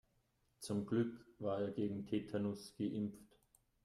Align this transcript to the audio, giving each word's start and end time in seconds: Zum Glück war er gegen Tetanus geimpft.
Zum 0.57 0.87
Glück 0.87 1.27
war 1.37 1.61
er 1.61 1.69
gegen 1.69 2.07
Tetanus 2.07 2.73
geimpft. 2.75 3.37